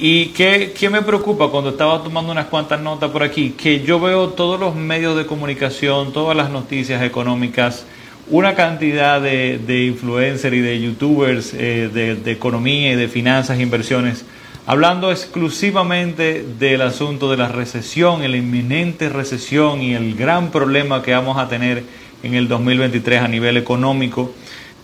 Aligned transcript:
¿Y 0.00 0.26
qué, 0.26 0.72
qué, 0.78 0.90
me 0.90 1.02
preocupa 1.02 1.48
cuando 1.48 1.70
estaba 1.70 2.04
tomando 2.04 2.30
unas 2.30 2.46
cuantas 2.46 2.80
notas 2.80 3.10
por 3.10 3.24
aquí? 3.24 3.50
Que 3.50 3.80
yo 3.80 3.98
veo 3.98 4.28
todos 4.28 4.60
los 4.60 4.76
medios 4.76 5.16
de 5.16 5.26
comunicación, 5.26 6.12
todas 6.12 6.36
las 6.36 6.50
noticias 6.50 7.02
económicas, 7.02 7.84
una 8.28 8.54
cantidad 8.54 9.20
de, 9.20 9.84
influencers 9.88 10.54
y 10.54 10.60
de 10.60 10.80
youtubers 10.80 11.52
eh, 11.52 11.90
de, 11.92 12.14
de, 12.14 12.30
economía 12.30 12.92
y 12.92 12.94
de 12.94 13.08
finanzas 13.08 13.58
inversiones 13.58 14.24
hablando 14.66 15.10
exclusivamente 15.10 16.44
del 16.60 16.82
asunto 16.82 17.28
de 17.28 17.38
la 17.38 17.48
recesión, 17.48 18.20
la 18.20 18.36
inminente 18.36 19.08
recesión 19.08 19.82
y 19.82 19.94
el 19.94 20.14
gran 20.14 20.52
problema 20.52 21.02
que 21.02 21.12
vamos 21.12 21.38
a 21.38 21.48
tener 21.48 21.82
en 22.22 22.34
el 22.34 22.46
2023 22.46 23.22
a 23.22 23.28
nivel 23.28 23.56
económico. 23.56 24.32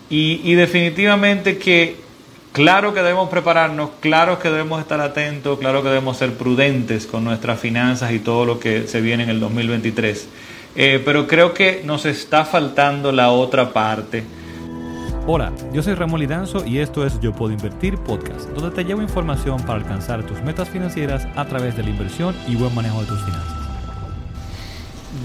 Y 0.09 0.53
definitivamente 0.55 1.57
que 1.57 2.04
Claro 2.55 2.93
que 2.93 3.01
debemos 3.01 3.27
prepararnos, 3.27 3.89
claro 3.99 4.39
que 4.39 4.49
debemos 4.49 4.79
estar 4.79 5.01
atentos, 5.01 5.59
claro 5.59 5.83
que 5.83 5.89
debemos 5.89 6.15
ser 6.15 6.35
prudentes 6.35 7.05
con 7.05 7.25
nuestras 7.25 7.59
finanzas 7.59 8.13
y 8.13 8.19
todo 8.19 8.45
lo 8.45 8.61
que 8.61 8.87
se 8.87 9.01
viene 9.01 9.23
en 9.23 9.29
el 9.29 9.41
2023. 9.41 10.29
Eh, 10.77 11.01
pero 11.03 11.27
creo 11.27 11.53
que 11.53 11.81
nos 11.83 12.05
está 12.05 12.45
faltando 12.45 13.11
la 13.11 13.29
otra 13.31 13.73
parte. 13.73 14.23
Hola, 15.27 15.51
yo 15.73 15.83
soy 15.83 15.95
Ramón 15.95 16.21
Lidanzo 16.21 16.65
y 16.65 16.79
esto 16.79 17.05
es 17.05 17.19
Yo 17.19 17.33
Puedo 17.33 17.51
Invertir 17.51 17.97
Podcast, 17.97 18.47
donde 18.51 18.73
te 18.73 18.85
llevo 18.85 19.01
información 19.01 19.61
para 19.63 19.79
alcanzar 19.79 20.23
tus 20.23 20.41
metas 20.41 20.69
financieras 20.69 21.27
a 21.35 21.43
través 21.43 21.75
de 21.75 21.83
la 21.83 21.89
inversión 21.89 22.33
y 22.47 22.55
buen 22.55 22.73
manejo 22.73 23.01
de 23.01 23.07
tus 23.07 23.21
finanzas. 23.21 23.64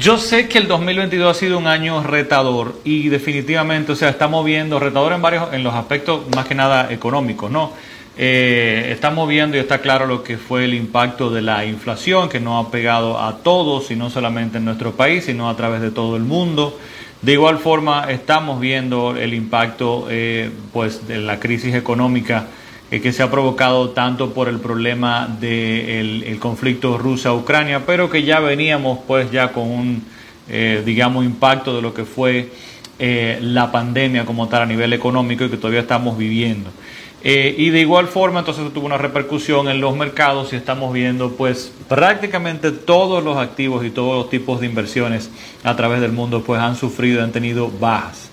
Yo 0.00 0.16
sé 0.16 0.48
que 0.48 0.56
el 0.56 0.66
2022 0.66 1.36
ha 1.36 1.38
sido 1.38 1.58
un 1.58 1.66
año 1.66 2.02
retador 2.02 2.74
y 2.84 3.10
definitivamente, 3.10 3.92
o 3.92 3.94
sea, 3.94 4.08
estamos 4.08 4.42
viendo 4.46 4.80
retador 4.80 5.12
en 5.12 5.20
varios, 5.20 5.52
en 5.52 5.62
los 5.62 5.74
aspectos 5.74 6.22
más 6.34 6.46
que 6.46 6.54
nada 6.54 6.90
económicos, 6.90 7.50
¿no? 7.50 7.74
Eh, 8.16 8.88
estamos 8.92 9.28
viendo 9.28 9.58
y 9.58 9.60
está 9.60 9.82
claro 9.82 10.06
lo 10.06 10.22
que 10.22 10.38
fue 10.38 10.64
el 10.64 10.72
impacto 10.72 11.28
de 11.28 11.42
la 11.42 11.66
inflación 11.66 12.30
que 12.30 12.40
nos 12.40 12.66
ha 12.66 12.70
pegado 12.70 13.20
a 13.20 13.42
todos 13.42 13.90
y 13.90 13.96
no 13.96 14.08
solamente 14.08 14.56
en 14.56 14.64
nuestro 14.64 14.92
país, 14.92 15.26
sino 15.26 15.50
a 15.50 15.56
través 15.56 15.82
de 15.82 15.90
todo 15.90 16.16
el 16.16 16.22
mundo. 16.22 16.78
De 17.20 17.34
igual 17.34 17.58
forma, 17.58 18.10
estamos 18.10 18.58
viendo 18.58 19.14
el 19.14 19.34
impacto, 19.34 20.06
eh, 20.08 20.50
pues, 20.72 21.08
de 21.08 21.18
la 21.18 21.38
crisis 21.38 21.74
económica 21.74 22.46
eh, 22.90 23.00
que 23.00 23.12
se 23.12 23.22
ha 23.22 23.30
provocado 23.30 23.90
tanto 23.90 24.34
por 24.34 24.48
el 24.48 24.58
problema 24.58 25.28
del 25.40 26.24
el 26.24 26.38
conflicto 26.40 26.98
Rusia-Ucrania, 26.98 27.86
pero 27.86 28.10
que 28.10 28.24
ya 28.24 28.40
veníamos 28.40 28.98
pues 29.06 29.30
ya 29.30 29.52
con 29.52 29.70
un, 29.70 30.04
eh, 30.48 30.82
digamos, 30.84 31.24
impacto 31.24 31.76
de 31.76 31.82
lo 31.82 31.94
que 31.94 32.04
fue 32.04 32.50
eh, 32.98 33.38
la 33.42 33.70
pandemia 33.70 34.24
como 34.24 34.48
tal 34.48 34.62
a 34.62 34.66
nivel 34.66 34.92
económico 34.92 35.44
y 35.44 35.50
que 35.50 35.56
todavía 35.56 35.80
estamos 35.80 36.18
viviendo. 36.18 36.70
y 37.22 37.70
de 37.70 37.80
igual 37.80 38.08
forma 38.08 38.40
entonces 38.40 38.72
tuvo 38.72 38.86
una 38.86 38.98
repercusión 38.98 39.68
en 39.68 39.80
los 39.80 39.94
mercados 39.94 40.52
y 40.52 40.56
estamos 40.56 40.92
viendo 40.92 41.32
pues 41.36 41.70
prácticamente 41.86 42.72
todos 42.72 43.22
los 43.22 43.36
activos 43.36 43.84
y 43.84 43.90
todos 43.90 44.16
los 44.16 44.30
tipos 44.30 44.58
de 44.60 44.66
inversiones 44.66 45.30
a 45.62 45.76
través 45.76 46.00
del 46.00 46.12
mundo 46.12 46.42
pues 46.42 46.60
han 46.60 46.76
sufrido, 46.76 47.22
han 47.22 47.30
tenido 47.30 47.70
bajas. 47.70 48.30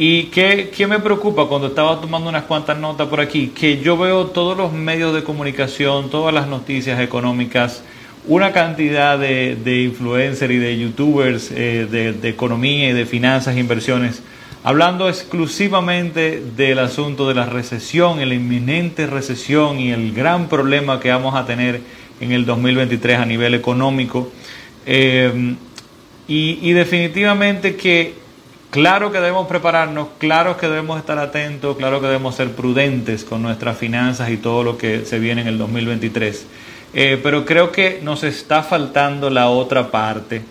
¿Y 0.00 0.26
qué, 0.26 0.70
qué, 0.70 0.86
me 0.86 1.00
preocupa 1.00 1.48
cuando 1.48 1.66
estaba 1.66 2.00
tomando 2.00 2.30
unas 2.30 2.44
cuantas 2.44 2.78
notas 2.78 3.08
por 3.08 3.20
aquí? 3.20 3.48
Que 3.48 3.78
yo 3.78 3.96
veo 3.96 4.26
todos 4.26 4.56
los 4.56 4.72
medios 4.72 5.12
de 5.12 5.24
comunicación, 5.24 6.08
todas 6.08 6.32
las 6.32 6.46
noticias 6.46 7.00
económicas, 7.00 7.82
una 8.28 8.52
cantidad 8.52 9.18
de, 9.18 9.82
influencers 9.82 10.54
y 10.54 10.58
de 10.58 10.78
youtubers 10.78 11.50
eh, 11.50 11.88
de, 11.90 12.28
economía 12.28 12.90
y 12.90 12.92
de 12.92 13.06
finanzas 13.06 13.56
e 13.56 13.58
inversiones 13.58 14.22
hablando 14.62 15.08
exclusivamente 15.08 16.44
del 16.56 16.78
asunto 16.78 17.26
de 17.26 17.34
la 17.34 17.46
recesión, 17.46 18.20
la 18.20 18.34
inminente 18.34 19.08
recesión 19.08 19.80
y 19.80 19.90
el 19.90 20.12
gran 20.12 20.48
problema 20.48 21.00
que 21.00 21.10
vamos 21.10 21.34
a 21.34 21.44
tener 21.44 21.80
en 22.20 22.30
el 22.30 22.46
2023 22.46 23.18
a 23.18 23.26
nivel 23.26 23.54
económico. 23.54 24.30
Eh, 24.86 25.56
y 26.28 26.72
definitivamente 26.72 27.74
que 27.74 28.27
Claro 28.70 29.10
que 29.10 29.18
debemos 29.18 29.46
prepararnos, 29.46 30.08
claro 30.18 30.58
que 30.58 30.68
debemos 30.68 30.98
estar 30.98 31.18
atentos, 31.18 31.78
claro 31.78 32.02
que 32.02 32.06
debemos 32.06 32.34
ser 32.34 32.52
prudentes 32.52 33.24
con 33.24 33.40
nuestras 33.40 33.78
finanzas 33.78 34.28
y 34.28 34.36
todo 34.36 34.62
lo 34.62 34.76
que 34.76 35.06
se 35.06 35.18
viene 35.18 35.40
en 35.40 35.48
el 35.48 35.56
2023. 35.56 36.46
Eh, 36.92 37.18
pero 37.22 37.46
creo 37.46 37.72
que 37.72 38.00
nos 38.02 38.24
está 38.24 38.62
faltando 38.62 39.30
la 39.30 39.48
otra 39.48 39.90
parte 39.90 40.42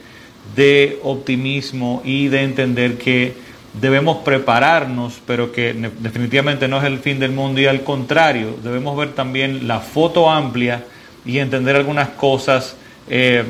de 0.56 1.00
optimismo 1.04 2.02
y 2.04 2.28
de 2.30 2.42
entender 2.42 2.98
que 2.98 3.36
debemos 3.80 4.18
prepararnos, 4.26 5.22
pero 5.28 5.52
que 5.52 5.74
definitivamente 6.00 6.68
no 6.68 6.80
es 6.80 6.86
el 6.86 6.98
fin 6.98 7.20
del 7.20 7.34
mundo 7.34 7.62
y 7.62 7.68
al 7.68 7.84
contrario, 7.84 8.58
debemos 8.64 8.98
ver 8.98 9.10
también 9.10 9.68
la 9.68 9.80
foto 9.80 10.28
amplia 10.28 10.86
y 11.24 11.38
entender 11.38 11.76
algunas 11.76 12.10
cosas. 12.10 12.78
Eh, 13.10 13.44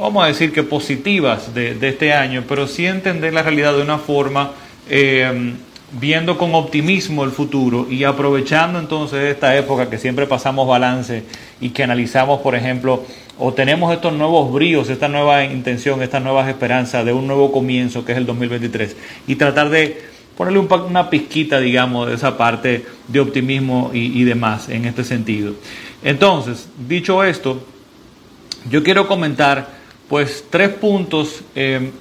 vamos 0.00 0.24
a 0.24 0.28
decir 0.28 0.52
que 0.52 0.62
positivas 0.62 1.54
de, 1.54 1.76
este 1.82 2.12
año, 2.12 2.44
pero 2.48 2.66
sí 2.66 2.86
entender 2.86 3.34
la 3.34 3.42
realidad 3.42 3.76
de 3.76 3.82
una 3.82 3.98
forma 3.98 4.52
eh, 4.88 5.54
viendo 5.92 6.38
con 6.38 6.54
optimismo 6.54 7.24
el 7.24 7.30
futuro 7.30 7.86
y 7.90 8.04
aprovechando 8.04 8.78
entonces 8.78 9.30
esta 9.30 9.56
época 9.56 9.90
que 9.90 9.98
siempre 9.98 10.26
pasamos 10.26 10.66
balance 10.66 11.24
y 11.60 11.70
que 11.70 11.82
analizamos, 11.82 12.40
por 12.40 12.54
ejemplo, 12.54 13.04
o 13.38 13.52
tenemos 13.52 13.92
estos 13.92 14.12
nuevos 14.14 14.52
bríos, 14.52 14.88
esta 14.88 15.08
nueva 15.08 15.44
intención, 15.44 16.02
estas 16.02 16.22
nuevas 16.22 16.48
esperanzas 16.48 17.04
de 17.04 17.12
un 17.12 17.26
nuevo 17.26 17.52
comienzo 17.52 18.04
que 18.04 18.12
es 18.12 18.18
el 18.18 18.26
2023 18.26 18.96
y 19.26 19.36
tratar 19.36 19.68
de 19.68 20.00
ponerle 20.36 20.60
una 20.60 21.10
pizquita, 21.10 21.60
digamos, 21.60 22.08
de 22.08 22.14
esa 22.14 22.38
parte 22.38 22.86
de 23.08 23.20
optimismo 23.20 23.90
y, 23.92 24.18
y 24.18 24.24
demás 24.24 24.70
en 24.70 24.86
este 24.86 25.04
sentido. 25.04 25.52
Entonces, 26.02 26.68
dicho 26.88 27.22
esto, 27.24 27.62
yo 28.70 28.82
quiero 28.82 29.06
comentar 29.06 29.79
pues 30.10 30.44
tres 30.50 30.70
puntos 30.70 31.42
eh, 31.54 31.92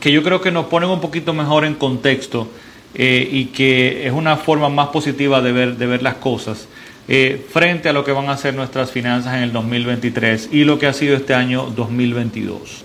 que 0.00 0.10
yo 0.10 0.22
creo 0.22 0.40
que 0.40 0.50
nos 0.50 0.64
ponen 0.66 0.88
un 0.88 1.00
poquito 1.00 1.34
mejor 1.34 1.66
en 1.66 1.74
contexto 1.74 2.48
eh, 2.94 3.28
y 3.30 3.44
que 3.46 4.06
es 4.06 4.12
una 4.14 4.38
forma 4.38 4.70
más 4.70 4.88
positiva 4.88 5.42
de 5.42 5.52
ver, 5.52 5.76
de 5.76 5.86
ver 5.86 6.02
las 6.02 6.14
cosas 6.14 6.66
eh, 7.06 7.46
frente 7.52 7.90
a 7.90 7.92
lo 7.92 8.02
que 8.02 8.12
van 8.12 8.30
a 8.30 8.36
ser 8.38 8.54
nuestras 8.54 8.90
finanzas 8.90 9.34
en 9.34 9.42
el 9.42 9.52
2023 9.52 10.48
y 10.52 10.64
lo 10.64 10.78
que 10.78 10.86
ha 10.86 10.94
sido 10.94 11.14
este 11.14 11.34
año 11.34 11.66
2022. 11.76 12.82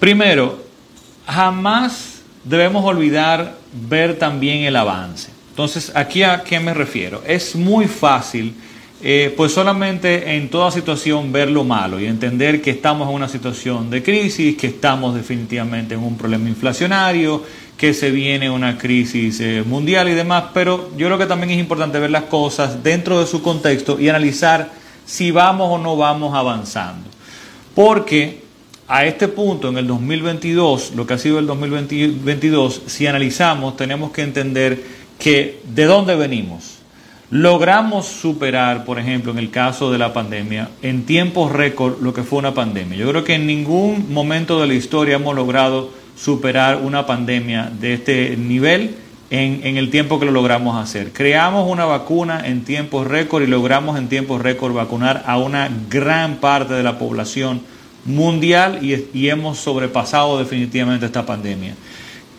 Primero, 0.00 0.58
jamás 1.26 2.22
debemos 2.44 2.86
olvidar 2.86 3.58
ver 3.90 4.18
también 4.18 4.64
el 4.64 4.76
avance. 4.76 5.30
Entonces, 5.50 5.92
¿aquí 5.94 6.22
a 6.22 6.44
qué 6.44 6.60
me 6.60 6.72
refiero? 6.72 7.22
Es 7.26 7.54
muy 7.54 7.86
fácil 7.86 8.54
eh, 9.00 9.32
pues 9.36 9.52
solamente 9.52 10.36
en 10.36 10.48
toda 10.48 10.72
situación 10.72 11.30
ver 11.30 11.50
lo 11.50 11.62
malo 11.62 12.00
y 12.00 12.06
entender 12.06 12.60
que 12.60 12.70
estamos 12.70 13.08
en 13.08 13.14
una 13.14 13.28
situación 13.28 13.90
de 13.90 14.02
crisis, 14.02 14.56
que 14.56 14.66
estamos 14.66 15.14
definitivamente 15.14 15.94
en 15.94 16.00
un 16.00 16.16
problema 16.16 16.48
inflacionario, 16.48 17.44
que 17.76 17.94
se 17.94 18.10
viene 18.10 18.50
una 18.50 18.76
crisis 18.76 19.38
eh, 19.38 19.62
mundial 19.64 20.08
y 20.08 20.14
demás, 20.14 20.46
pero 20.52 20.90
yo 20.96 21.06
creo 21.06 21.16
que 21.16 21.26
también 21.26 21.52
es 21.52 21.58
importante 21.60 22.00
ver 22.00 22.10
las 22.10 22.24
cosas 22.24 22.82
dentro 22.82 23.20
de 23.20 23.26
su 23.26 23.40
contexto 23.40 24.00
y 24.00 24.08
analizar 24.08 24.72
si 25.06 25.30
vamos 25.30 25.70
o 25.70 25.78
no 25.78 25.96
vamos 25.96 26.34
avanzando. 26.34 27.08
Porque 27.76 28.42
a 28.88 29.04
este 29.04 29.28
punto, 29.28 29.68
en 29.68 29.78
el 29.78 29.86
2022, 29.86 30.94
lo 30.96 31.06
que 31.06 31.14
ha 31.14 31.18
sido 31.18 31.38
el 31.38 31.46
2022, 31.46 32.82
si 32.86 33.06
analizamos, 33.06 33.76
tenemos 33.76 34.10
que 34.10 34.22
entender 34.22 34.82
que 35.20 35.60
de 35.72 35.84
dónde 35.84 36.16
venimos 36.16 36.77
logramos 37.30 38.06
superar, 38.06 38.84
por 38.84 38.98
ejemplo, 38.98 39.32
en 39.32 39.38
el 39.38 39.50
caso 39.50 39.90
de 39.90 39.98
la 39.98 40.12
pandemia, 40.12 40.70
en 40.82 41.04
tiempos 41.04 41.52
récord 41.52 42.00
lo 42.00 42.14
que 42.14 42.22
fue 42.22 42.38
una 42.38 42.54
pandemia. 42.54 42.96
Yo 42.96 43.08
creo 43.10 43.24
que 43.24 43.34
en 43.34 43.46
ningún 43.46 44.12
momento 44.12 44.60
de 44.60 44.66
la 44.66 44.74
historia 44.74 45.16
hemos 45.16 45.34
logrado 45.34 45.90
superar 46.16 46.80
una 46.82 47.06
pandemia 47.06 47.70
de 47.80 47.94
este 47.94 48.36
nivel 48.36 48.96
en, 49.30 49.76
el 49.76 49.90
tiempo 49.90 50.18
que 50.18 50.24
lo 50.24 50.32
logramos 50.32 50.82
hacer. 50.82 51.12
Creamos 51.12 51.70
una 51.70 51.84
vacuna 51.84 52.46
en 52.46 52.64
tiempos 52.64 53.06
récord 53.06 53.42
y 53.42 53.46
logramos 53.46 53.98
en 53.98 54.08
tiempos 54.08 54.40
récord 54.40 54.72
vacunar 54.72 55.22
a 55.26 55.36
una 55.36 55.70
gran 55.90 56.36
parte 56.36 56.72
de 56.72 56.82
la 56.82 56.98
población 56.98 57.60
mundial 58.06 58.78
y 58.82 59.28
hemos 59.28 59.58
sobrepasado 59.58 60.38
definitivamente 60.38 61.04
esta 61.04 61.26
pandemia 61.26 61.74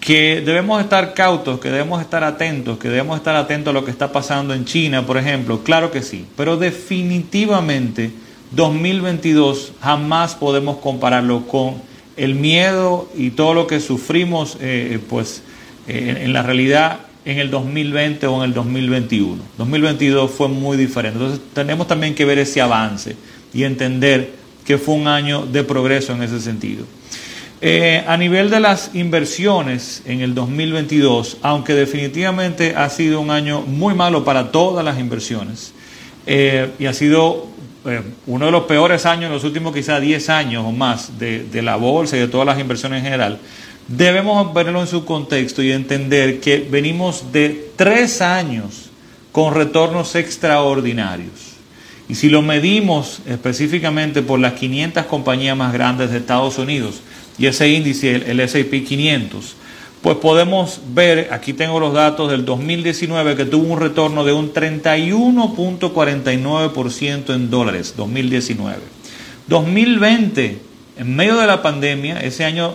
que 0.09 0.41
debemos 0.41 0.81
estar 0.81 1.13
cautos, 1.13 1.59
que 1.59 1.69
debemos 1.69 2.01
estar 2.01 2.23
atentos, 2.23 2.79
que 2.79 2.89
debemos 2.89 3.15
estar 3.15 3.35
atentos 3.35 3.69
a 3.69 3.73
lo 3.75 3.85
que 3.85 3.91
está 3.91 4.11
pasando 4.11 4.55
en 4.55 4.65
China, 4.65 5.05
por 5.05 5.19
ejemplo, 5.19 5.63
claro 5.63 5.91
que 5.91 6.01
sí, 6.01 6.25
pero 6.35 6.57
definitivamente 6.57 8.09
2022 8.49 9.73
jamás 9.79 10.33
podemos 10.33 10.77
compararlo 10.77 11.45
con 11.45 11.75
el 12.17 12.33
miedo 12.33 13.07
y 13.15 13.29
todo 13.29 13.53
lo 13.53 13.67
que 13.67 13.79
sufrimos, 13.79 14.57
eh, 14.61 14.97
pues 15.07 15.43
eh, 15.87 16.21
en 16.23 16.33
la 16.33 16.41
realidad 16.41 17.01
en 17.23 17.37
el 17.37 17.51
2020 17.51 18.25
o 18.25 18.37
en 18.37 18.49
el 18.49 18.55
2021. 18.55 19.43
2022 19.59 20.31
fue 20.31 20.47
muy 20.47 20.75
diferente. 20.75 21.19
Entonces 21.19 21.39
tenemos 21.53 21.87
también 21.87 22.15
que 22.15 22.25
ver 22.25 22.39
ese 22.39 22.61
avance 22.61 23.15
y 23.53 23.61
entender 23.63 24.31
que 24.65 24.79
fue 24.79 24.95
un 24.95 25.07
año 25.07 25.45
de 25.45 25.63
progreso 25.63 26.13
en 26.13 26.23
ese 26.23 26.39
sentido. 26.39 26.85
Eh, 27.61 28.05
a 28.07 28.15
nivel 28.15 28.49
de 28.49 28.61
las 28.61 28.91
inversiones 28.95 30.01
en 30.05 30.21
el 30.21 30.33
2022, 30.33 31.39
aunque 31.41 31.73
definitivamente 31.73 32.73
ha 32.73 32.89
sido 32.89 33.19
un 33.19 33.31
año 33.31 33.61
muy 33.61 33.93
malo 33.93 34.23
para 34.23 34.49
todas 34.49 34.85
las 34.85 34.97
inversiones 34.97 35.73
eh, 36.25 36.71
y 36.79 36.85
ha 36.85 36.93
sido 36.93 37.47
eh, 37.85 38.01
uno 38.27 38.45
de 38.45 38.51
los 38.53 38.63
peores 38.63 39.05
años 39.05 39.25
en 39.25 39.33
los 39.33 39.43
últimos 39.43 39.73
quizás 39.73 39.99
10 39.99 40.29
años 40.29 40.63
o 40.65 40.71
más 40.71 41.19
de, 41.19 41.49
la 41.61 41.75
bolsa 41.75 42.15
y 42.15 42.21
de 42.21 42.29
todas 42.29 42.47
las 42.47 42.59
inversiones 42.59 42.99
en 42.99 43.03
general, 43.03 43.39
debemos 43.89 44.53
verlo 44.53 44.79
en 44.79 44.87
su 44.87 45.03
contexto 45.03 45.61
y 45.61 45.73
entender 45.73 46.39
que 46.39 46.59
venimos 46.59 47.33
de 47.33 47.71
tres 47.75 48.21
años 48.21 48.89
con 49.33 49.53
retornos 49.53 50.15
extraordinarios. 50.15 51.48
Y 52.09 52.15
si 52.15 52.27
lo 52.29 52.41
medimos 52.41 53.21
específicamente 53.27 54.23
por 54.23 54.39
las 54.39 54.53
500 54.53 55.05
compañías 55.05 55.55
más 55.55 55.71
grandes 55.71 56.09
de 56.09 56.17
Estados 56.17 56.57
Unidos 56.57 57.01
y 57.37 57.45
ese 57.45 57.69
índice, 57.69 58.15
el, 58.15 58.39
SP 58.41 58.81
500, 58.83 59.53
pues 60.01 60.17
podemos 60.17 60.81
ver, 60.93 61.29
aquí 61.31 61.53
tengo 61.53 61.79
los 61.79 61.93
datos 61.93 62.31
del 62.31 62.45
2019 62.45 63.35
que 63.35 63.45
tuvo 63.45 63.71
un 63.71 63.79
retorno 63.79 64.25
de 64.25 64.33
un 64.33 64.51
31.49% 64.51 67.35
en 67.35 67.51
dólares, 67.51 67.93
2019. 67.95 68.77
2020, 69.47 70.57
en 70.97 71.15
medio 71.15 71.37
de 71.37 71.45
la 71.45 71.61
pandemia, 71.61 72.21
ese 72.21 72.43
año 72.43 72.73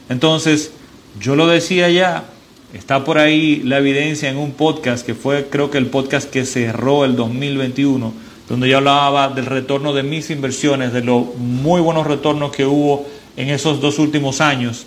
Entonces, 0.09 0.73
yo 1.19 1.35
lo 1.35 1.47
decía 1.47 1.89
ya, 1.89 2.25
está 2.73 3.03
por 3.03 3.17
ahí 3.17 3.63
la 3.63 3.79
evidencia 3.79 4.29
en 4.29 4.37
un 4.37 4.51
podcast 4.51 5.03
que 5.05 5.15
fue 5.15 5.47
creo 5.49 5.71
que 5.71 5.79
el 5.79 5.87
podcast 5.87 6.29
que 6.29 6.45
cerró 6.45 7.03
el 7.05 7.15
2021 7.15 8.24
donde 8.49 8.69
yo 8.69 8.77
hablaba 8.77 9.29
del 9.29 9.45
retorno 9.45 9.93
de 9.93 10.03
mis 10.03 10.29
inversiones, 10.29 10.93
de 10.93 11.01
los 11.01 11.35
muy 11.35 11.81
buenos 11.81 12.05
retornos 12.05 12.51
que 12.51 12.65
hubo 12.65 13.05
en 13.37 13.49
esos 13.49 13.81
dos 13.81 13.97
últimos 13.99 14.41
años. 14.41 14.85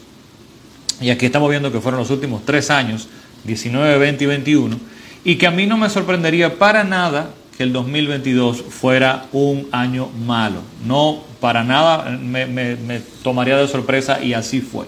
Y 1.00 1.10
aquí 1.10 1.26
estamos 1.26 1.50
viendo 1.50 1.72
que 1.72 1.80
fueron 1.80 2.00
los 2.00 2.10
últimos 2.10 2.44
tres 2.44 2.70
años, 2.70 3.08
19, 3.44 3.98
20 3.98 4.24
y 4.24 4.26
21. 4.26 4.78
Y 5.24 5.36
que 5.36 5.46
a 5.46 5.50
mí 5.50 5.66
no 5.66 5.76
me 5.76 5.90
sorprendería 5.90 6.58
para 6.58 6.84
nada 6.84 7.30
que 7.56 7.64
el 7.64 7.72
2022 7.72 8.62
fuera 8.68 9.26
un 9.32 9.68
año 9.72 10.08
malo. 10.24 10.60
No, 10.86 11.24
para 11.40 11.64
nada 11.64 12.10
me, 12.10 12.46
me 12.46 13.00
tomaría 13.22 13.56
de 13.56 13.66
sorpresa 13.66 14.22
y 14.22 14.34
así 14.34 14.60
fue. 14.60 14.86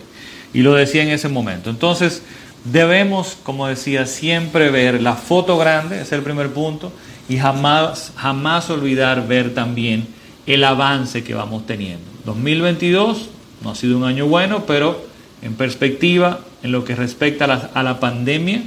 Y 0.52 0.62
lo 0.62 0.74
decía 0.74 1.02
en 1.02 1.10
ese 1.10 1.28
momento. 1.28 1.70
Entonces, 1.70 2.22
debemos, 2.64 3.36
como 3.42 3.66
decía, 3.66 4.06
siempre 4.06 4.70
ver 4.70 5.02
la 5.02 5.14
foto 5.14 5.58
grande, 5.58 6.02
es 6.02 6.12
el 6.12 6.22
primer 6.22 6.50
punto 6.50 6.92
y 7.30 7.38
jamás, 7.38 8.12
jamás 8.16 8.68
olvidar 8.70 9.28
ver 9.28 9.54
también 9.54 10.08
el 10.46 10.64
avance 10.64 11.22
que 11.22 11.32
vamos 11.32 11.64
teniendo. 11.64 12.04
2022 12.24 13.28
no 13.62 13.70
ha 13.70 13.74
sido 13.76 13.96
un 13.96 14.02
año 14.02 14.26
bueno, 14.26 14.64
pero 14.66 15.00
en 15.40 15.54
perspectiva, 15.54 16.40
en 16.64 16.72
lo 16.72 16.84
que 16.84 16.96
respecta 16.96 17.44
a 17.44 17.48
la, 17.48 17.70
a 17.72 17.84
la 17.84 18.00
pandemia, 18.00 18.64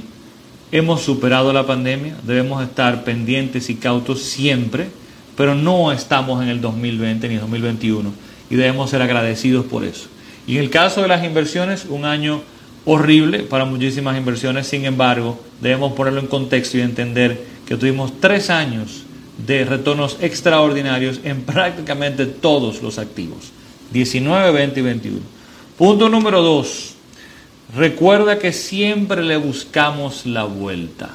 hemos 0.72 1.02
superado 1.02 1.52
la 1.52 1.66
pandemia, 1.66 2.16
debemos 2.22 2.62
estar 2.62 3.04
pendientes 3.04 3.68
y 3.68 3.74
cautos 3.74 4.22
siempre, 4.22 4.88
pero 5.36 5.54
no 5.54 5.92
estamos 5.92 6.42
en 6.42 6.48
el 6.48 6.62
2020 6.62 7.28
ni 7.28 7.36
2021 7.36 8.14
y 8.48 8.54
debemos 8.54 8.88
ser 8.88 9.02
agradecidos 9.02 9.66
por 9.66 9.84
eso. 9.84 10.08
Y 10.46 10.56
en 10.56 10.62
el 10.62 10.70
caso 10.70 11.02
de 11.02 11.08
las 11.08 11.22
inversiones, 11.22 11.84
un 11.86 12.06
año 12.06 12.40
horrible 12.84 13.40
para 13.40 13.64
muchísimas 13.64 14.16
inversiones, 14.16 14.66
sin 14.66 14.84
embargo, 14.84 15.40
debemos 15.60 15.92
ponerlo 15.92 16.20
en 16.20 16.26
contexto 16.26 16.78
y 16.78 16.82
entender 16.82 17.44
que 17.66 17.76
tuvimos 17.76 18.20
tres 18.20 18.50
años 18.50 19.04
de 19.46 19.64
retornos 19.64 20.18
extraordinarios 20.20 21.20
en 21.24 21.42
prácticamente 21.42 22.26
todos 22.26 22.82
los 22.82 22.98
activos, 22.98 23.50
19, 23.92 24.52
20 24.52 24.80
y 24.80 24.82
21. 24.82 25.20
Punto 25.78 26.08
número 26.08 26.42
dos, 26.42 26.94
recuerda 27.74 28.38
que 28.38 28.52
siempre 28.52 29.22
le 29.22 29.36
buscamos 29.36 30.26
la 30.26 30.44
vuelta. 30.44 31.10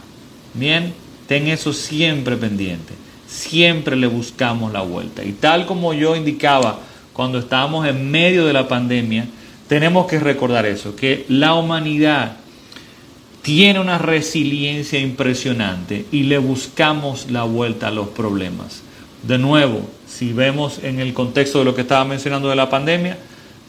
Bien, 0.53 0.93
ten 1.27 1.47
eso 1.47 1.71
siempre 1.71 2.35
pendiente, 2.35 2.93
siempre 3.27 3.95
le 3.95 4.07
buscamos 4.07 4.73
la 4.73 4.81
vuelta. 4.81 5.23
Y 5.23 5.33
tal 5.33 5.65
como 5.65 5.93
yo 5.93 6.15
indicaba 6.15 6.79
cuando 7.13 7.39
estábamos 7.39 7.87
en 7.87 8.09
medio 8.09 8.45
de 8.45 8.53
la 8.53 8.67
pandemia, 8.67 9.27
tenemos 9.69 10.07
que 10.07 10.19
recordar 10.19 10.65
eso, 10.65 10.95
que 10.95 11.25
la 11.29 11.53
humanidad 11.53 12.37
tiene 13.43 13.79
una 13.79 13.99
resiliencia 13.99 14.99
impresionante 14.99 16.07
y 16.11 16.23
le 16.23 16.39
buscamos 16.39 17.29
la 17.29 17.43
vuelta 17.43 17.89
a 17.89 17.91
los 17.91 18.09
problemas. 18.09 18.81
De 19.21 19.37
nuevo, 19.37 19.87
si 20.07 20.33
vemos 20.33 20.79
en 20.83 20.99
el 20.99 21.13
contexto 21.13 21.59
de 21.59 21.65
lo 21.65 21.75
que 21.75 21.81
estaba 21.81 22.03
mencionando 22.03 22.49
de 22.49 22.55
la 22.55 22.67
pandemia, 22.67 23.19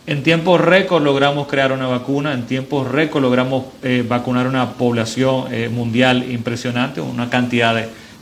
en 0.06 0.22
tiempos 0.22 0.58
récord 0.58 1.04
logramos 1.04 1.46
crear 1.46 1.70
una 1.70 1.86
vacuna, 1.86 2.32
en 2.32 2.46
tiempos 2.46 2.90
récord 2.90 3.20
logramos 3.20 3.66
eh, 3.82 4.02
vacunar 4.08 4.46
una 4.46 4.72
población 4.72 5.52
eh, 5.52 5.68
mundial 5.68 6.32
impresionante, 6.32 7.02
una 7.02 7.28
cantidad 7.28 7.74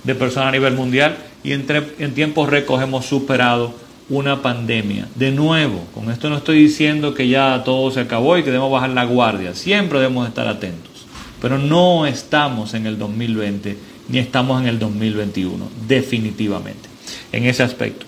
de, 0.04 0.14
personas 0.16 0.48
a 0.48 0.52
nivel 0.52 0.74
mundial, 0.74 1.16
y 1.44 1.52
en 1.52 2.14
tiempos 2.14 2.48
récord 2.48 2.82
hemos 2.82 3.06
superado 3.06 3.87
una 4.08 4.42
pandemia. 4.42 5.08
De 5.14 5.30
nuevo, 5.30 5.84
con 5.94 6.10
esto 6.10 6.30
no 6.30 6.36
estoy 6.38 6.58
diciendo 6.58 7.14
que 7.14 7.28
ya 7.28 7.62
todo 7.64 7.90
se 7.90 8.00
acabó 8.00 8.38
y 8.38 8.42
que 8.42 8.50
debemos 8.50 8.72
bajar 8.72 8.90
la 8.90 9.04
guardia, 9.04 9.54
siempre 9.54 9.98
debemos 9.98 10.28
estar 10.28 10.48
atentos. 10.48 11.06
Pero 11.40 11.58
no 11.58 12.06
estamos 12.06 12.74
en 12.74 12.86
el 12.86 12.98
2020 12.98 13.76
ni 14.08 14.18
estamos 14.18 14.60
en 14.60 14.68
el 14.68 14.78
2021, 14.78 15.68
definitivamente, 15.86 16.88
en 17.30 17.44
ese 17.44 17.62
aspecto. 17.62 18.06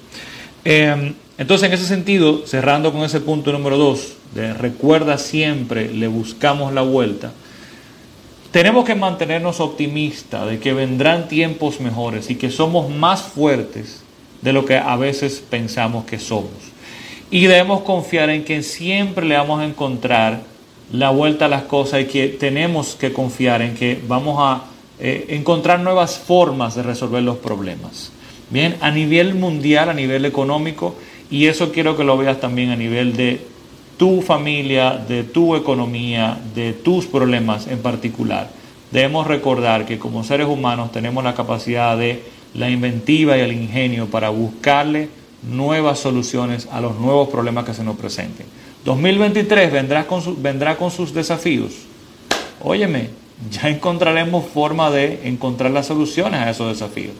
Eh, 0.64 1.14
entonces, 1.38 1.68
en 1.68 1.74
ese 1.74 1.86
sentido, 1.86 2.46
cerrando 2.46 2.92
con 2.92 3.02
ese 3.02 3.20
punto 3.20 3.52
número 3.52 3.76
dos, 3.76 4.14
de 4.34 4.54
recuerda 4.54 5.18
siempre, 5.18 5.92
le 5.92 6.06
buscamos 6.06 6.72
la 6.72 6.82
vuelta, 6.82 7.32
tenemos 8.50 8.84
que 8.84 8.94
mantenernos 8.94 9.60
optimistas 9.60 10.48
de 10.48 10.58
que 10.58 10.72
vendrán 10.72 11.28
tiempos 11.28 11.80
mejores 11.80 12.30
y 12.30 12.34
que 12.34 12.50
somos 12.50 12.90
más 12.90 13.22
fuertes 13.22 14.02
de 14.42 14.52
lo 14.52 14.64
que 14.64 14.76
a 14.76 14.96
veces 14.96 15.42
pensamos 15.48 16.04
que 16.04 16.18
somos. 16.18 16.50
Y 17.30 17.46
debemos 17.46 17.82
confiar 17.82 18.30
en 18.30 18.44
que 18.44 18.62
siempre 18.62 19.26
le 19.26 19.36
vamos 19.36 19.60
a 19.60 19.64
encontrar 19.64 20.42
la 20.92 21.10
vuelta 21.10 21.44
a 21.44 21.48
las 21.48 21.62
cosas 21.62 22.02
y 22.02 22.04
que 22.06 22.28
tenemos 22.28 22.96
que 22.96 23.12
confiar 23.12 23.62
en 23.62 23.74
que 23.74 24.00
vamos 24.08 24.36
a 24.40 24.64
eh, 24.98 25.26
encontrar 25.30 25.80
nuevas 25.80 26.18
formas 26.18 26.74
de 26.74 26.82
resolver 26.82 27.22
los 27.22 27.38
problemas. 27.38 28.12
Bien, 28.50 28.76
a 28.80 28.90
nivel 28.90 29.34
mundial, 29.34 29.88
a 29.90 29.94
nivel 29.94 30.24
económico, 30.24 30.96
y 31.30 31.46
eso 31.46 31.70
quiero 31.70 31.96
que 31.96 32.02
lo 32.02 32.16
veas 32.16 32.40
también 32.40 32.70
a 32.70 32.76
nivel 32.76 33.16
de 33.16 33.40
tu 33.96 34.22
familia, 34.22 34.94
de 34.94 35.22
tu 35.22 35.54
economía, 35.54 36.40
de 36.54 36.72
tus 36.72 37.06
problemas 37.06 37.68
en 37.68 37.78
particular. 37.78 38.50
Debemos 38.90 39.28
recordar 39.28 39.86
que 39.86 39.98
como 40.00 40.24
seres 40.24 40.48
humanos 40.48 40.90
tenemos 40.90 41.22
la 41.22 41.34
capacidad 41.34 41.96
de 41.96 42.22
la 42.54 42.70
inventiva 42.70 43.36
y 43.36 43.40
el 43.40 43.52
ingenio 43.52 44.06
para 44.06 44.30
buscarle 44.30 45.08
nuevas 45.42 45.98
soluciones 45.98 46.68
a 46.70 46.80
los 46.80 46.96
nuevos 46.96 47.28
problemas 47.28 47.64
que 47.64 47.74
se 47.74 47.84
nos 47.84 47.96
presenten. 47.96 48.46
2023 48.84 49.72
vendrá 49.72 50.06
con, 50.06 50.22
su, 50.22 50.36
vendrá 50.36 50.76
con 50.76 50.90
sus 50.90 51.12
desafíos. 51.12 51.72
Óyeme, 52.62 53.10
ya 53.50 53.68
encontraremos 53.68 54.44
forma 54.46 54.90
de 54.90 55.20
encontrar 55.24 55.70
las 55.70 55.86
soluciones 55.86 56.40
a 56.40 56.50
esos 56.50 56.68
desafíos. 56.68 57.14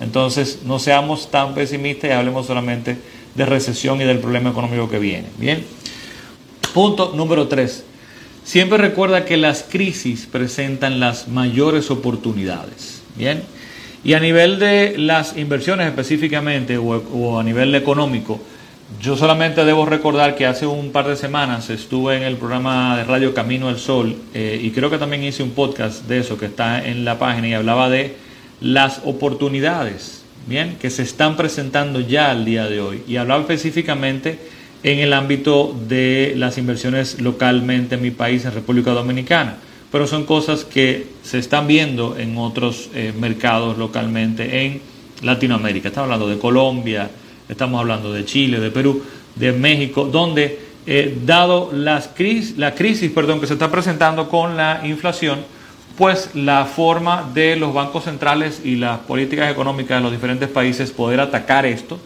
Entonces, 0.00 0.60
no 0.64 0.78
seamos 0.78 1.30
tan 1.30 1.54
pesimistas 1.54 2.10
y 2.10 2.12
hablemos 2.12 2.46
solamente 2.46 2.96
de 3.34 3.46
recesión 3.46 4.00
y 4.00 4.04
del 4.04 4.18
problema 4.18 4.50
económico 4.50 4.88
que 4.88 4.98
viene. 4.98 5.28
Bien. 5.38 5.64
Punto 6.74 7.12
número 7.14 7.48
3. 7.48 7.84
Siempre 8.44 8.78
recuerda 8.78 9.24
que 9.24 9.36
las 9.36 9.64
crisis 9.64 10.28
presentan 10.30 11.00
las 11.00 11.28
mayores 11.28 11.90
oportunidades. 11.90 13.02
Bien. 13.16 13.42
Y 14.04 14.12
a 14.14 14.20
nivel 14.20 14.58
de 14.58 14.98
las 14.98 15.36
inversiones 15.36 15.86
específicamente 15.88 16.78
o, 16.78 17.38
a 17.38 17.42
nivel 17.42 17.74
económico, 17.74 18.40
yo 19.00 19.16
solamente 19.16 19.64
debo 19.64 19.84
recordar 19.84 20.36
que 20.36 20.46
hace 20.46 20.66
un 20.66 20.92
par 20.92 21.08
de 21.08 21.16
semanas 21.16 21.70
estuve 21.70 22.16
en 22.16 22.22
el 22.22 22.36
programa 22.36 22.96
de 22.96 23.04
radio 23.04 23.34
Camino 23.34 23.68
al 23.68 23.78
Sol 23.78 24.14
eh, 24.32 24.60
y 24.62 24.70
creo 24.70 24.90
que 24.90 24.98
también 24.98 25.24
hice 25.24 25.42
un 25.42 25.50
podcast 25.50 26.06
de 26.06 26.18
eso 26.18 26.38
que 26.38 26.46
está 26.46 26.86
en 26.86 27.04
la 27.04 27.18
página 27.18 27.48
y 27.48 27.54
hablaba 27.54 27.90
de 27.90 28.14
las 28.60 29.00
oportunidades, 29.04 30.22
bien, 30.46 30.76
que 30.80 30.90
se 30.90 31.02
están 31.02 31.36
presentando 31.36 32.00
ya 32.00 32.30
al 32.30 32.44
día 32.44 32.66
de 32.66 32.80
hoy. 32.80 33.02
Y 33.08 33.16
hablaba 33.16 33.40
específicamente 33.40 34.38
en 34.82 35.00
el 35.00 35.12
ámbito 35.12 35.76
de 35.88 36.34
las 36.36 36.58
inversiones 36.58 37.20
localmente 37.20 37.96
en 37.96 38.02
mi 38.02 38.12
país, 38.12 38.44
en 38.44 38.54
República 38.54 38.92
Dominicana, 38.92 39.56
pero 39.90 40.06
son 40.06 40.24
cosas 40.24 40.64
que 40.64 41.06
se 41.22 41.38
están 41.38 41.66
viendo 41.66 42.16
en 42.18 42.36
otros 42.38 42.90
eh, 42.94 43.12
mercados 43.18 43.78
localmente 43.78 44.64
en 44.64 44.80
Latinoamérica. 45.22 45.88
Estamos 45.88 46.06
hablando 46.06 46.28
de 46.28 46.38
Colombia, 46.38 47.10
estamos 47.48 47.80
hablando 47.80 48.12
de 48.12 48.24
Chile, 48.24 48.60
de 48.60 48.70
Perú, 48.70 49.02
de 49.34 49.52
México, 49.52 50.04
donde 50.04 50.58
eh, 50.86 51.18
dado 51.24 51.70
las 51.72 52.08
crisis, 52.08 52.56
la 52.58 52.74
crisis 52.74 53.10
perdón, 53.10 53.40
que 53.40 53.46
se 53.46 53.54
está 53.54 53.70
presentando 53.70 54.28
con 54.28 54.56
la 54.56 54.82
inflación, 54.84 55.40
pues 55.96 56.30
la 56.34 56.66
forma 56.66 57.28
de 57.32 57.56
los 57.56 57.72
bancos 57.72 58.04
centrales 58.04 58.60
y 58.64 58.76
las 58.76 58.98
políticas 59.00 59.50
económicas 59.50 59.98
de 59.98 60.02
los 60.02 60.12
diferentes 60.12 60.48
países 60.48 60.90
poder 60.90 61.20
atacar 61.20 61.64
esto, 61.64 61.98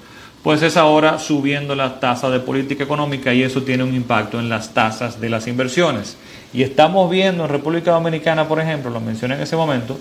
pues 0.42 0.62
es 0.62 0.76
ahora 0.76 1.18
subiendo 1.18 1.74
la 1.74 2.00
tasa 2.00 2.30
de 2.30 2.40
política 2.40 2.84
económica 2.84 3.34
y 3.34 3.42
eso 3.42 3.62
tiene 3.62 3.84
un 3.84 3.94
impacto 3.94 4.40
en 4.40 4.48
las 4.48 4.72
tasas 4.72 5.20
de 5.20 5.28
las 5.28 5.46
inversiones. 5.46 6.16
Y 6.52 6.62
estamos 6.62 7.10
viendo 7.10 7.44
en 7.44 7.50
República 7.50 7.92
Dominicana, 7.92 8.48
por 8.48 8.60
ejemplo, 8.60 8.90
lo 8.90 9.00
mencioné 9.00 9.34
en 9.34 9.42
ese 9.42 9.56
momento, 9.56 9.98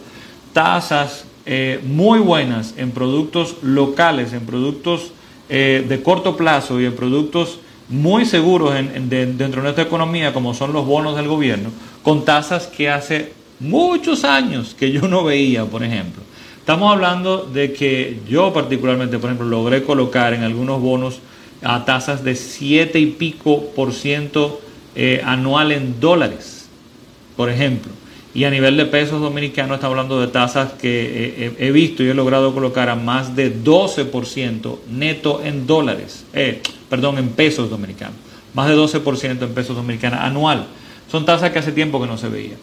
tasas 0.53 1.25
eh, 1.46 1.79
muy 1.84 2.19
buenas 2.19 2.74
en 2.77 2.91
productos 2.91 3.58
locales, 3.62 4.34
en 4.34 4.46
productos 4.46 5.12
eh, 5.50 5.86
de 5.88 6.01
corto 6.01 6.38
plazo 6.38 6.79
y 6.79 6.86
en 6.86 6.96
productos 6.96 7.60
muy 7.89 8.25
seguros 8.25 8.74
dentro 8.74 9.48
de 9.48 9.62
nuestra 9.63 9.84
economía, 9.84 10.31
como 10.31 10.53
son 10.53 10.74
los 10.74 10.86
bonos 10.86 11.15
del 11.15 11.27
gobierno, 11.27 11.72
con 12.03 12.24
tasas 12.24 12.67
que 12.67 12.89
hace 12.89 13.34
muchos 13.60 14.24
años 14.24 14.75
que 14.77 14.91
yo 14.91 15.08
no 15.08 15.24
veía, 15.24 15.65
por 15.65 15.84
ejemplo. 15.84 16.22
Estamos 16.69 16.93
hablando 16.93 17.49
de 17.51 17.73
que 17.73 18.19
yo 18.29 18.53
particularmente, 18.53 19.17
por 19.17 19.31
ejemplo, 19.31 19.47
logré 19.47 19.81
colocar 19.81 20.35
en 20.35 20.43
algunos 20.43 20.79
bonos 20.79 21.19
a 21.63 21.83
tasas 21.83 22.23
de 22.23 22.35
7 22.35 22.99
y 22.99 23.07
pico 23.07 23.71
por 23.75 23.91
ciento 23.91 24.61
eh, 24.93 25.19
anual 25.25 25.71
en 25.71 25.99
dólares, 25.99 26.69
por 27.35 27.49
ejemplo. 27.49 27.91
Y 28.35 28.43
a 28.43 28.51
nivel 28.51 28.77
de 28.77 28.85
pesos 28.85 29.19
dominicanos 29.19 29.77
estamos 29.77 29.97
hablando 29.97 30.21
de 30.21 30.27
tasas 30.27 30.73
que 30.73 31.55
he 31.57 31.71
visto 31.71 32.03
y 32.03 32.09
he 32.09 32.13
logrado 32.13 32.53
colocar 32.53 32.88
a 32.89 32.95
más 32.95 33.35
de 33.35 33.51
12% 33.51 34.77
neto 34.91 35.41
en 35.43 35.65
dólares, 35.65 36.23
eh, 36.33 36.61
perdón, 36.88 37.17
en 37.17 37.29
pesos 37.29 37.71
dominicanos. 37.71 38.13
Más 38.53 38.69
de 38.69 38.75
12% 38.75 39.41
en 39.41 39.55
pesos 39.55 39.75
dominicanos 39.75 40.19
anual. 40.19 40.67
Son 41.11 41.25
tasas 41.25 41.49
que 41.49 41.57
hace 41.57 41.71
tiempo 41.71 41.99
que 41.99 42.05
no 42.05 42.19
se 42.19 42.29
veía. 42.29 42.57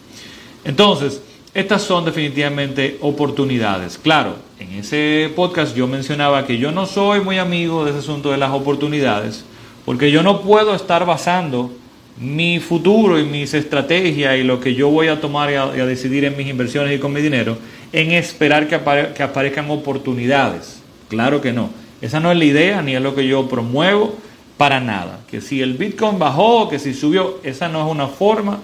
Entonces, 0.63 1.21
estas 1.57 1.81
son 1.81 2.05
definitivamente 2.05 2.99
oportunidades. 3.01 3.97
Claro, 3.97 4.35
en 4.59 4.73
ese 4.73 5.31
podcast 5.35 5.75
yo 5.75 5.87
mencionaba 5.87 6.45
que 6.45 6.59
yo 6.59 6.71
no 6.71 6.85
soy 6.85 7.21
muy 7.21 7.39
amigo 7.39 7.83
de 7.83 7.89
ese 7.89 7.99
asunto 8.01 8.29
de 8.29 8.37
las 8.37 8.51
oportunidades, 8.51 9.43
porque 9.83 10.11
yo 10.11 10.21
no 10.21 10.41
puedo 10.41 10.75
estar 10.75 11.03
basando 11.07 11.71
mi 12.19 12.59
futuro 12.59 13.19
y 13.19 13.23
mis 13.23 13.55
estrategias 13.55 14.37
y 14.37 14.43
lo 14.43 14.59
que 14.59 14.75
yo 14.75 14.89
voy 14.89 15.07
a 15.07 15.19
tomar 15.19 15.49
y 15.49 15.55
a, 15.55 15.85
decidir 15.87 16.25
en 16.25 16.37
mis 16.37 16.45
inversiones 16.45 16.95
y 16.95 16.99
con 16.99 17.11
mi 17.11 17.21
dinero 17.21 17.57
en 17.91 18.11
esperar 18.11 18.67
que, 18.67 18.79
que 19.15 19.23
aparezcan 19.23 19.71
oportunidades. 19.71 20.83
Claro 21.09 21.41
que 21.41 21.53
no. 21.53 21.71
Esa 22.01 22.19
no 22.19 22.31
es 22.31 22.37
la 22.37 22.45
idea 22.45 22.83
ni 22.83 22.95
es 22.95 23.01
lo 23.01 23.15
que 23.15 23.25
yo 23.25 23.49
promuevo 23.49 24.15
para 24.57 24.79
nada. 24.79 25.21
Que 25.27 25.41
si 25.41 25.63
el 25.63 25.73
Bitcoin 25.73 26.19
bajó, 26.19 26.69
que 26.69 26.77
si 26.77 26.93
subió, 26.93 27.39
esa 27.41 27.67
no 27.67 27.83
es 27.83 27.91
una 27.91 28.05
forma 28.05 28.59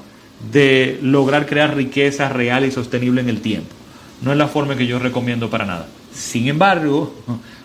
de 0.52 1.00
lograr 1.02 1.46
crear 1.46 1.76
riqueza 1.76 2.30
real 2.30 2.66
y 2.66 2.72
sostenible 2.72 3.22
en 3.22 3.30
el 3.30 3.42
tiempo. 3.42 3.74
No 4.22 4.32
es 4.32 4.38
la 4.38 4.48
forma 4.48 4.76
que 4.76 4.88
yo 4.88 5.00
recomiendo 5.00 5.50
para 5.50 5.66
nada. 5.66 5.88
Sin 6.14 6.48
embargo, 6.48 7.14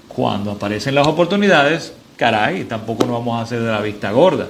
cuando 0.08 0.52
aparecen 0.52 0.94
las 0.94 1.06
oportunidades, 1.06 1.92
caray, 2.16 2.64
tampoco 2.64 3.04
nos 3.04 3.14
vamos 3.14 3.38
a 3.38 3.42
hacer 3.42 3.60
de 3.60 3.70
la 3.70 3.80
vista 3.80 4.10
gorda. 4.10 4.48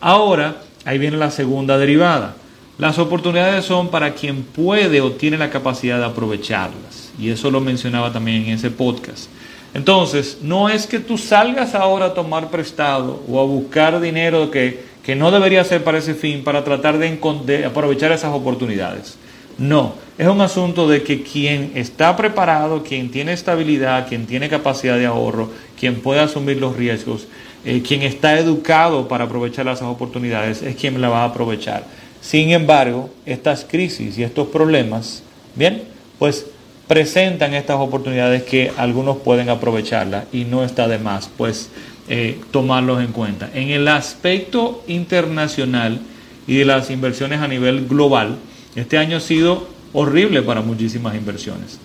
Ahora, 0.00 0.56
ahí 0.84 0.98
viene 0.98 1.16
la 1.16 1.30
segunda 1.30 1.78
derivada. 1.78 2.36
Las 2.78 2.98
oportunidades 2.98 3.64
son 3.64 3.88
para 3.88 4.14
quien 4.14 4.42
puede 4.42 5.00
o 5.00 5.12
tiene 5.12 5.36
la 5.38 5.50
capacidad 5.50 5.98
de 5.98 6.06
aprovecharlas. 6.06 7.12
Y 7.18 7.28
eso 7.28 7.50
lo 7.50 7.60
mencionaba 7.60 8.12
también 8.12 8.44
en 8.44 8.54
ese 8.54 8.70
podcast. 8.70 9.28
Entonces, 9.74 10.38
no 10.42 10.68
es 10.68 10.86
que 10.86 10.98
tú 10.98 11.16
salgas 11.16 11.74
ahora 11.74 12.06
a 12.06 12.14
tomar 12.14 12.50
prestado 12.50 13.22
o 13.28 13.40
a 13.40 13.44
buscar 13.44 14.00
dinero 14.00 14.50
que 14.50 14.84
que 15.02 15.16
no 15.16 15.30
debería 15.30 15.64
ser 15.64 15.82
para 15.82 15.98
ese 15.98 16.14
fin, 16.14 16.44
para 16.44 16.64
tratar 16.64 16.98
de, 16.98 17.64
aprovechar 17.64 18.12
esas 18.12 18.32
oportunidades. 18.32 19.16
No, 19.58 19.94
es 20.16 20.26
un 20.28 20.40
asunto 20.40 20.88
de 20.88 21.02
que 21.02 21.22
quien 21.22 21.72
está 21.74 22.16
preparado, 22.16 22.82
quien 22.82 23.10
tiene 23.10 23.32
estabilidad, 23.32 24.08
quien 24.08 24.26
tiene 24.26 24.48
capacidad 24.48 24.96
de 24.96 25.06
ahorro, 25.06 25.50
quien 25.78 26.00
puede 26.00 26.20
asumir 26.20 26.58
los 26.58 26.76
riesgos, 26.76 27.26
eh, 27.64 27.82
quien 27.86 28.02
está 28.02 28.38
educado 28.38 29.08
para 29.08 29.24
aprovechar 29.24 29.66
esas 29.68 29.82
oportunidades, 29.82 30.62
es 30.62 30.76
quien 30.76 31.00
la 31.00 31.08
va 31.08 31.22
a 31.22 31.26
aprovechar. 31.26 31.84
Sin 32.20 32.50
embargo, 32.50 33.10
estas 33.26 33.64
crisis 33.64 34.16
y 34.16 34.22
estos 34.22 34.48
problemas, 34.48 35.22
bien, 35.56 35.82
pues 36.18 36.46
presentan 36.86 37.54
estas 37.54 37.78
oportunidades 37.78 38.42
que 38.42 38.70
algunos 38.76 39.18
pueden 39.18 39.48
aprovecharlas 39.48 40.24
y 40.32 40.44
no 40.44 40.64
está 40.64 40.88
de 40.88 40.98
más, 40.98 41.30
pues 41.36 41.70
eh, 42.08 42.40
tomarlos 42.50 43.02
en 43.02 43.12
cuenta. 43.12 43.50
En 43.54 43.70
el 43.70 43.88
aspecto 43.88 44.82
internacional 44.88 46.00
y 46.46 46.56
de 46.56 46.64
las 46.64 46.90
inversiones 46.90 47.40
a 47.40 47.48
nivel 47.48 47.86
global, 47.86 48.36
este 48.74 48.98
año 48.98 49.18
ha 49.18 49.20
sido 49.20 49.68
horrible 49.92 50.42
para 50.42 50.62
muchísimas 50.62 51.14
inversiones. 51.14 51.78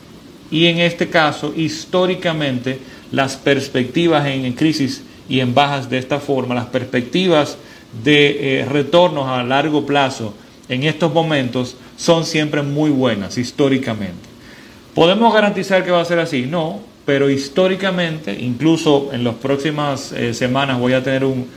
Y 0.50 0.68
en 0.68 0.80
este 0.80 1.10
caso, 1.10 1.54
históricamente, 1.56 2.80
las 3.12 3.36
perspectivas 3.36 4.26
en 4.28 4.52
crisis 4.54 5.04
y 5.30 5.40
en 5.40 5.54
bajas 5.54 5.90
de 5.90 5.98
esta 5.98 6.20
forma, 6.20 6.56
las 6.56 6.68
perspectivas 6.68 7.58
de 8.04 8.62
eh, 8.62 8.66
retornos 8.66 9.28
a 9.28 9.44
largo 9.44 9.86
plazo 9.86 10.34
en 10.70 10.84
estos 10.84 11.14
momentos 11.14 11.78
son 11.98 12.26
siempre 12.26 12.62
muy 12.62 12.90
buenas 12.90 13.38
históricamente. 13.38 14.28
¿Podemos 14.94 15.34
garantizar 15.34 15.84
que 15.84 15.92
va 15.92 16.02
a 16.02 16.06
ser 16.06 16.20
así? 16.20 16.46
No, 16.46 16.82
pero 17.08 17.30
históricamente, 17.30 18.38
incluso 18.38 19.12
en 19.14 19.24
las 19.24 19.36
próximas 19.36 20.12
eh, 20.12 20.34
semanas 20.34 20.78
voy 20.78 20.92
a 20.92 21.02
tener 21.02 21.24
un, 21.24 21.48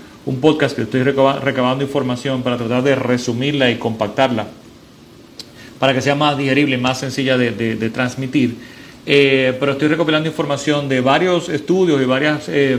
podcast 0.40 0.76
que 0.76 0.82
estoy 0.82 1.02
recabando 1.02 1.82
información 1.82 2.44
para 2.44 2.56
tratar 2.56 2.84
de 2.84 2.94
resumirla 2.94 3.68
y 3.68 3.78
compactarla 3.78 4.46
para 5.80 5.92
que 5.92 6.00
sea 6.00 6.14
más 6.14 6.38
digerible 6.38 6.78
más 6.78 7.00
sencilla 7.00 7.36
de, 7.36 7.90
transmitir. 7.90 8.54
Eh, 9.06 9.56
pero 9.58 9.72
estoy 9.72 9.88
recopilando 9.88 10.28
información 10.28 10.88
de 10.88 11.00
varios 11.00 11.48
estudios 11.48 12.00
y 12.00 12.04
varias 12.04 12.48
eh, 12.48 12.78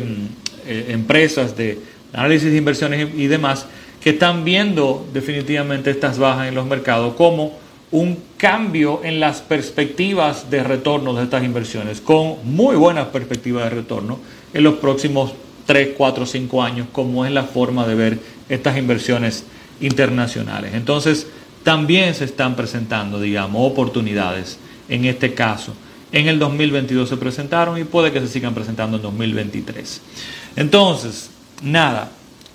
empresas 0.65 1.57
de 1.57 1.77
análisis 2.13 2.49
de 2.49 2.57
inversiones 2.57 3.09
y 3.17 3.27
demás 3.27 3.65
que 4.01 4.11
están 4.11 4.45
viendo 4.45 5.05
definitivamente 5.13 5.91
estas 5.91 6.17
bajas 6.17 6.47
en 6.47 6.55
los 6.55 6.65
mercados 6.65 7.15
como 7.15 7.59
un 7.91 8.17
cambio 8.37 9.01
en 9.03 9.19
las 9.19 9.41
perspectivas 9.41 10.49
de 10.49 10.63
retorno 10.63 11.13
de 11.13 11.23
estas 11.23 11.43
inversiones, 11.43 11.99
con 11.99 12.37
muy 12.43 12.75
buenas 12.75 13.07
perspectivas 13.07 13.65
de 13.65 13.69
retorno 13.69 14.19
en 14.53 14.63
los 14.63 14.75
próximos 14.75 15.33
3, 15.65 15.89
4, 15.97 16.25
5 16.25 16.63
años, 16.63 16.87
como 16.91 17.25
es 17.25 17.31
la 17.31 17.43
forma 17.43 17.85
de 17.85 17.95
ver 17.95 18.19
estas 18.49 18.77
inversiones 18.77 19.45
internacionales. 19.81 20.73
Entonces, 20.73 21.27
también 21.63 22.15
se 22.15 22.25
están 22.25 22.55
presentando, 22.55 23.19
digamos, 23.19 23.69
oportunidades 23.69 24.57
en 24.89 25.05
este 25.05 25.33
caso. 25.33 25.73
En 26.11 26.27
el 26.27 26.39
2022 26.39 27.07
se 27.07 27.17
presentaron 27.17 27.77
y 27.79 27.83
puede 27.83 28.11
que 28.11 28.19
se 28.19 28.27
sigan 28.27 28.53
presentando 28.53 28.97
en 28.97 29.03
2023. 29.03 30.01
Entonces, 30.55 31.29
nada, 31.61 32.11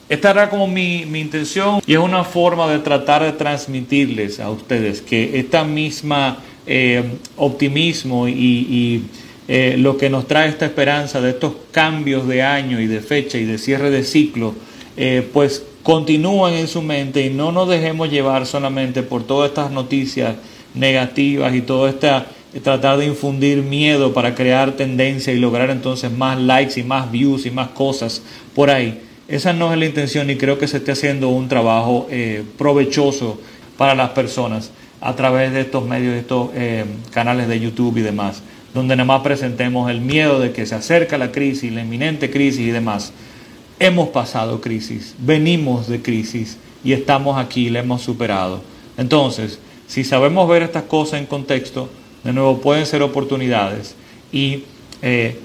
esta 0.09 0.31
era 0.31 0.51
como 0.51 0.69
mi, 0.69 1.03
intención 1.03 1.81
y 1.85 1.95
es 1.95 1.99
una 1.99 2.23
forma 2.23 2.69
de 2.69 2.79
tratar 2.79 3.25
de 3.25 3.33
transmitirles 3.33 4.39
a 4.39 4.51
ustedes 4.51 5.01
que 5.01 5.39
esta 5.39 5.65
misma 5.65 6.39
eh, 6.67 7.03
optimismo 7.37 8.29
y, 8.29 9.05
eh, 9.49 9.77
lo 9.79 9.97
que 9.97 10.11
nos 10.11 10.27
trae 10.27 10.49
esta 10.49 10.67
esperanza 10.67 11.21
de 11.21 11.31
estos 11.31 11.53
cambios 11.71 12.27
de 12.27 12.43
año 12.43 12.81
y 12.81 12.87
de 12.87 13.01
fecha 13.01 13.39
y 13.39 13.45
de 13.45 13.59
cierre 13.59 13.91
de 13.91 14.03
ciclo, 14.03 14.55
eh, 14.97 15.29
pues 15.33 15.65
continúan 15.85 16.55
en 16.55 16.67
su 16.67 16.83
mente 16.83 17.25
y 17.25 17.31
no 17.31 17.53
nos 17.53 17.69
dejemos 17.69 18.11
llevar 18.11 18.47
solamente 18.47 19.05
por 19.05 19.25
todas 19.25 19.51
estas 19.51 19.71
noticias 19.71 20.35
negativas 20.75 21.55
y 21.55 21.63
todo 21.63 21.89
esta 21.89 22.27
tratar 22.63 22.97
de 22.99 23.07
infundir 23.07 23.63
miedo 23.63 24.15
para 24.15 24.35
crear 24.35 24.73
tendencia 24.73 25.33
y 25.33 25.39
lograr 25.39 25.71
entonces 25.71 26.11
más 26.11 26.41
likes 26.41 26.81
y 26.81 26.83
más 26.83 27.11
views 27.11 27.45
y 27.45 27.51
más 27.51 27.69
cosas 27.69 28.23
por 28.55 28.71
ahí 28.71 29.01
esa 29.29 29.53
no 29.53 29.73
es 29.73 29.79
la 29.79 29.87
intención 29.87 30.31
y 30.31 30.37
creo 30.37 30.59
que 30.59 30.69
se 30.69 30.79
esté 30.79 30.93
haciendo 30.93 31.29
un 31.29 31.49
trabajo 31.49 32.07
eh, 32.11 32.45
provechoso 32.57 33.41
para 33.77 33.95
las 33.95 34.11
personas 34.11 34.71
a 35.01 35.15
través 35.15 35.53
de 35.53 35.63
estos 35.63 35.87
medios, 35.87 36.15
estos 36.15 36.51
eh, 36.55 36.85
canales 37.11 37.49
de 37.49 37.61
YouTube 37.61 37.99
y 37.99 38.03
demás, 38.03 38.43
donde 38.73 38.97
nada 38.97 39.07
más 39.07 39.23
presentemos 39.23 39.91
el 39.91 40.01
miedo 40.01 40.41
de 40.41 40.53
que 40.53 40.67
se 40.67 40.75
acerca 40.75 41.19
la 41.19 41.33
crisis, 41.33 41.73
la 41.73 41.83
inminente 41.83 42.31
crisis 42.31 42.61
y 42.61 42.71
demás. 42.71 43.13
Hemos 43.79 44.09
pasado 44.09 44.61
crisis, 44.61 45.15
venimos 45.19 45.89
de 45.89 46.01
crisis 46.01 46.57
y 46.83 46.93
estamos 46.93 47.37
aquí, 47.39 47.69
la 47.69 47.81
hemos 47.81 48.03
superado. 48.03 48.63
Entonces, 48.97 49.59
si 49.87 50.05
sabemos 50.05 50.49
ver 50.49 50.63
estas 50.63 50.85
cosas 50.85 51.21
en 51.21 51.27
contexto, 51.27 51.91
de 52.25 52.33
nuevo 52.33 52.61
pueden 52.61 52.87
ser 52.87 53.03
oportunidades 53.03 53.95
y 54.33 54.65
eh, 55.03 55.39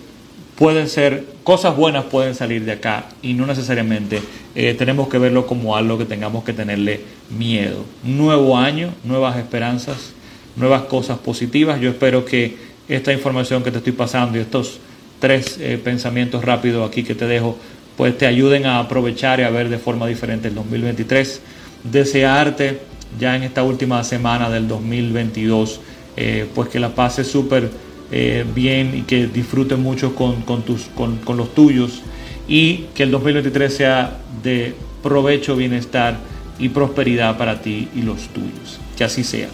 pueden 0.56 0.88
ser, 0.88 1.26
cosas 1.44 1.76
buenas 1.76 2.06
pueden 2.06 2.36
salir 2.36 2.66
de 2.66 2.74
acá 2.74 3.06
y 3.22 3.34
no 3.34 3.46
necesariamente 3.46 4.22
eh, 4.56 4.76
tenemos 4.78 5.08
que 5.08 5.18
verlo 5.18 5.48
como 5.48 5.76
algo 5.76 5.98
que 5.98 6.06
tengamos 6.06 6.44
que 6.44 6.54
tenerle 6.54 7.02
miedo. 7.30 7.86
Nuevo 8.04 8.58
año, 8.58 8.94
nuevas 9.04 9.38
esperanzas, 9.38 10.14
nuevas 10.56 10.84
cosas 10.84 11.18
positivas. 11.20 11.80
Yo 11.80 11.90
espero 11.90 12.26
que 12.26 12.58
esta 12.88 13.14
información 13.14 13.64
que 13.64 13.72
te 13.72 13.78
estoy 13.78 13.94
pasando 13.94 14.38
y 14.38 14.42
estos 14.42 14.80
tres 15.20 15.58
eh, 15.60 15.80
pensamientos 15.82 16.44
rápidos 16.44 16.88
aquí 16.88 17.04
que 17.04 17.16
te 17.16 17.26
dejo, 17.26 17.58
pues 17.96 18.18
te 18.18 18.26
ayuden 18.26 18.66
a 18.66 18.80
aprovechar 18.80 19.40
y 19.40 19.44
a 19.44 19.50
ver 19.50 19.70
de 19.70 19.78
forma 19.78 20.08
diferente 20.08 20.50
el 20.50 20.56
2023. 20.56 21.42
Desearte 21.84 22.80
ya 23.20 23.36
en 23.36 23.44
esta 23.44 23.64
última 23.64 24.04
semana 24.04 24.50
del 24.50 24.68
2022, 24.68 25.80
eh, 26.18 26.48
pues 26.54 26.70
que 26.70 26.80
la 26.80 26.90
pases 26.90 27.28
súper 27.28 27.70
eh, 28.12 28.46
bien 28.54 28.94
y 28.96 29.02
que 29.04 29.28
disfrutes 29.28 29.78
mucho 29.78 30.16
con, 30.16 30.44
tus, 30.64 30.90
con, 30.96 31.38
los 31.38 31.54
tuyos 31.54 32.02
y 32.48 32.86
que 32.94 33.04
el 33.04 33.12
2023 33.12 33.74
sea 33.74 34.18
de 34.44 34.76
provecho, 35.02 35.56
bienestar 35.56 36.18
y 36.60 36.70
prosperidad 36.70 37.38
para 37.38 37.62
ti 37.62 37.88
y 37.96 38.02
los 38.02 38.28
tuyos. 38.28 38.80
Que 38.98 39.06
así 39.06 39.24
sea. 39.24 39.48